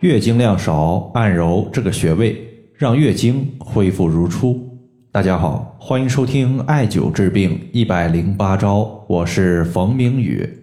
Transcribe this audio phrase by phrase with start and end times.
[0.00, 2.40] 月经量少，按揉这个穴位，
[2.74, 4.78] 让月经恢复如初。
[5.10, 10.62] 大家好，欢迎收听艾灸治病一百零八招，我是冯明宇。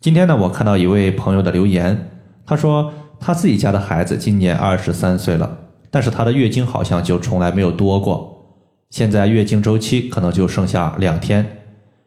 [0.00, 2.08] 今天呢，我看到一位朋友的留言，
[2.46, 2.90] 他说
[3.20, 5.58] 他自己家的孩子今年二十三岁了，
[5.90, 8.46] 但是他的月经好像就从来没有多过，
[8.88, 11.58] 现在月经周期可能就剩下两天，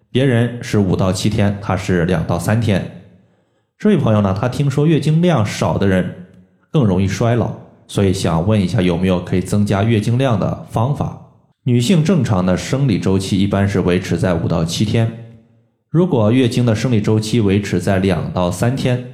[0.09, 3.03] 别人是五到七天，他是两到三天。
[3.77, 6.23] 这位朋友呢，他听说月经量少的人。
[6.71, 7.51] 更容易衰老，
[7.87, 11.21] 所以想问一下有没有可以增加月经量的方法？
[11.63, 15.11] 女性正常的生理周期一般是维持在五到七天，
[15.89, 19.05] 如果月经的生理周期维持在两到三天，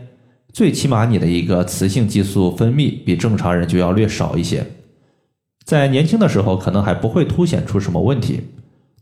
[0.51, 4.65] 最起码你的一个雌性激素分泌比正常人就要略少一些。
[5.65, 8.41] 在年轻的时候可能还不会凸显出什么问题，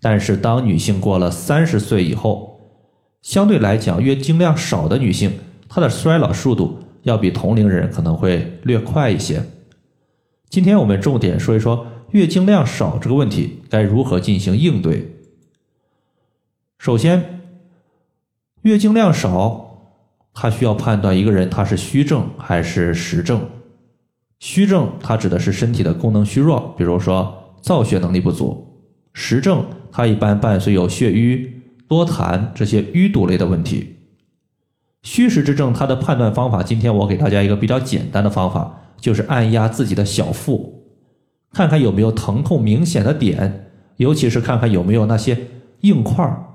[0.02, 2.60] 但是当女性过了三十岁以后，
[3.22, 5.32] 相对来讲月经量少的女性，
[5.68, 6.80] 她的衰老速度。
[7.04, 9.44] 要比同龄人可能会略快一些。
[10.50, 15.16] 今天我们重点说一说月经量少这个问题该如何进行应对。
[16.78, 17.42] 首先，
[18.64, 19.94] 月经量少，
[20.34, 23.42] 它需要判断一个人他是虚症还是实症。
[24.40, 28.68] 虚症它指的是身体的功能虚弱，比如说造血能力不足；
[29.14, 33.96] 实症它一般伴随有血瘀、多痰这些淤堵类的问题。
[35.04, 40.84] 虚实之症，它的判断方法，今天我给大家一个比较简单的方法，就是按压自己的小腹，
[41.54, 45.38] 看看有没有疼痛明显的点，尤其是看看有没有那些
[45.82, 46.46] 硬块儿。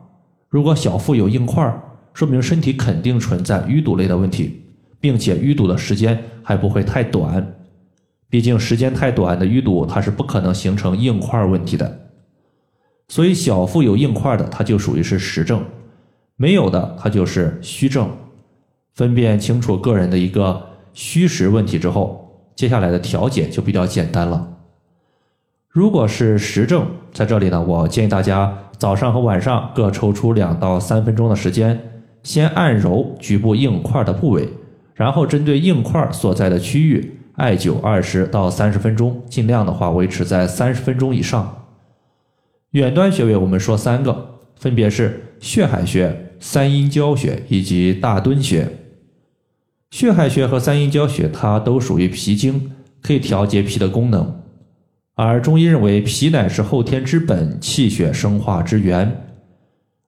[0.48, 1.82] 如果小腹有硬块儿，
[2.14, 4.62] 说明身体肯定存在淤堵类的问题，
[5.00, 7.54] 并且淤堵的时间还不会太短。
[8.30, 12.08] 毕竟时间太短的淤堵，它是不可能形成硬块问题的。
[13.08, 15.58] 所以小腹有硬块的，它就属于是实症；
[16.36, 18.08] 没有的，它就是虚症。
[18.96, 24.54] 分辨清楚个人的一个虚实问题之后，接下来的调节就比较简单了。
[25.68, 31.78] 如果是实症，在这里呢，我建议大家早上和晚上各抽出两到三分钟的时间，
[32.22, 34.48] 先按揉局部硬块的部位，
[34.94, 41.66] 然后针对硬块所在的区域艾灸二十到三十分钟，尽量的话维持在三十分钟以上。
[42.70, 48.66] 远端穴位我们说三个，分别是血海穴、三阴交穴以及大敦穴。
[49.96, 52.70] 血海穴和三阴交穴，它都属于脾经，
[53.00, 54.42] 可以调节脾的功能。
[55.14, 59.24] 而中医认为，脾乃是后天之本，气血生化之源，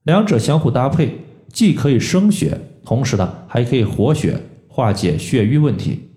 [0.03, 4.38] 两者相互搭配，既可以生血，同时呢，还可以活血，
[4.69, 6.10] 化解血瘀问题，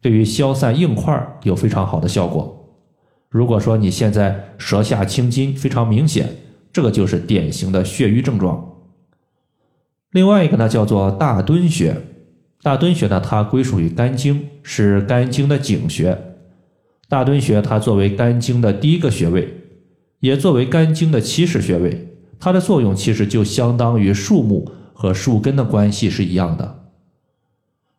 [0.00, 2.78] 对于消散硬块有非常好的效果。
[3.28, 6.28] 如果说你现在舌下青筋非常明显，
[6.72, 8.76] 这个就是典型的血瘀症状。
[10.12, 12.00] 另外一个呢，叫做大敦穴。
[12.60, 16.18] 大敦穴呢，它归属于肝经，是肝经的井穴。
[17.08, 19.54] 大敦穴它作为肝经的第一个穴位，
[20.20, 26.90] 也作为肝经的起始穴位，它的作用其实就相当于树木和树根的关系是一样的。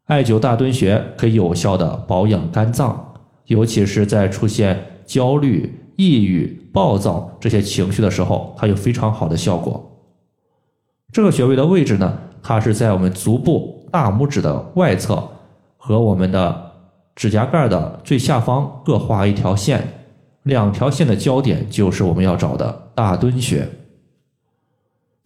[0.06, 3.14] 艾灸大敦穴可以有效的保养肝脏，
[3.46, 9.98] 尤其是在出现焦虑、抑郁、暴躁这些情绪的时候，它有非常好的效果。
[11.14, 13.79] 这个穴位的位置呢，它是在我们足部。
[13.92, 15.28] 大拇指的外侧
[15.78, 16.72] 和我们的
[17.16, 20.06] 指甲盖的最下方各画一条线，
[20.44, 23.68] 两条线的交点就是我们要找的大敦穴。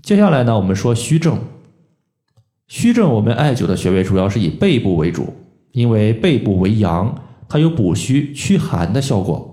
[0.02, 1.38] 接下来呢，我们说虚症。
[2.68, 5.34] 虚症我们艾灸的穴位主要是以背部为主，
[5.72, 7.14] 因为背部为阳，
[7.48, 9.50] 它有补虚驱寒的效果。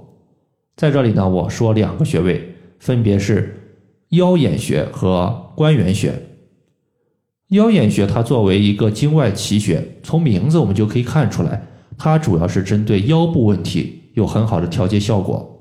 [0.76, 3.76] 在这里呢，我说两个穴位，分别是
[4.10, 6.14] 腰眼穴和关元穴。
[7.50, 11.66] 腰眼穴它作为一个经外奇穴，从名字我们就可以看出来，
[11.98, 15.60] 它主要是针对腰部问题有很好的调节效果，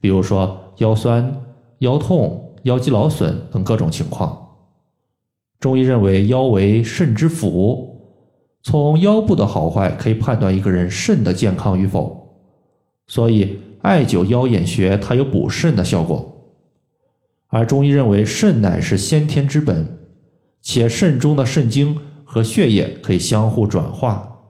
[0.00, 1.42] 比如说腰酸、
[1.80, 4.40] 腰痛、腰肌劳损等各种情况。
[5.58, 8.00] 中医认为腰为肾之府，
[8.62, 12.28] 从腰部的好坏可以判断一个人肾的健康与否，
[13.08, 16.30] 所以艾灸腰眼穴它有补肾的效果。
[17.48, 19.98] 而中医认为肾乃是先天之本。
[20.64, 24.40] 且肾中的肾精和血液可以相互转化，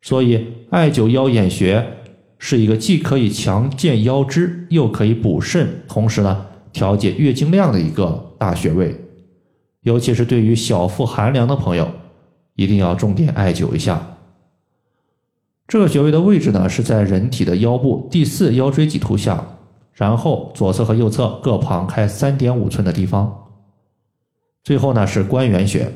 [0.00, 1.86] 所以艾灸腰眼穴
[2.38, 8.98] 是一个既可以强健腰肢，又可以补肾，同时呢调节月经量的一个大穴位。
[9.82, 11.86] 尤其是对于小腹寒凉的朋友，
[12.56, 14.16] 一定要重点艾灸一下。
[15.68, 19.58] 这个穴位的位置呢是在人体的腰部第四腰椎棘突下，
[19.92, 23.49] 然后左侧和右侧各旁开三点五寸的地方。
[24.62, 25.90] 最后呢是关元穴，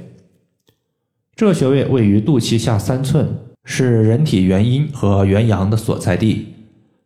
[1.36, 3.28] 这个穴位位于肚脐下三寸，
[3.64, 6.54] 是人体元阴和元阳的所在地，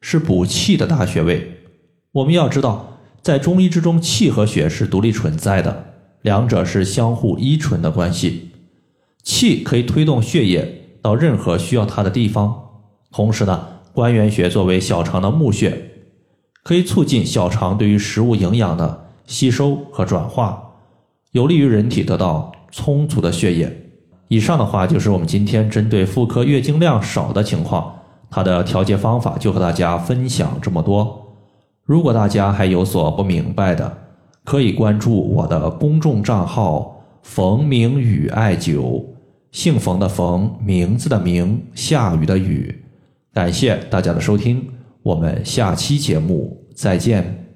[0.00, 1.54] 是补气的大穴位。
[2.12, 8.50] 我们要知道，在中医之中，气和血是独立存在的，两者是相互依存的关系。
[9.22, 12.70] 气可以推动血液到任何需要它的地方，
[13.10, 15.90] 同时呢，关元穴作为小肠的募穴，
[16.62, 20.67] 可以促进小肠对于食物营养的吸收和转化，
[21.32, 23.74] 有利于人体得到充足的血液。
[24.28, 27.94] 以上的话就是我们今天针对妇科月经量少的情况，
[28.30, 31.36] 它的调节方法就和大家分享这么多。
[31.84, 33.96] 如果大家还有所不明白的，
[34.44, 39.02] 可以关注我的公众账号“冯明宇艾灸”，
[39.52, 42.84] 姓冯的冯，名字的名，下雨的雨。
[43.32, 44.66] 感谢大家的收听，
[45.02, 47.47] 我们下期节目再见。